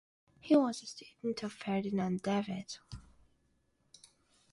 [0.39, 2.79] He was a student of Ferdinand David.